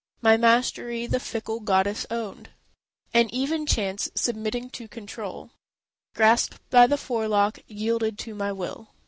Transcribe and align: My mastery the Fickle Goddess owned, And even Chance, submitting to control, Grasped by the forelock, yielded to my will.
My 0.19 0.35
mastery 0.35 1.05
the 1.05 1.19
Fickle 1.19 1.59
Goddess 1.59 2.07
owned, 2.09 2.49
And 3.13 3.31
even 3.31 3.67
Chance, 3.67 4.09
submitting 4.15 4.71
to 4.71 4.87
control, 4.87 5.51
Grasped 6.15 6.57
by 6.71 6.87
the 6.87 6.97
forelock, 6.97 7.59
yielded 7.67 8.17
to 8.17 8.33
my 8.33 8.51
will. 8.51 8.95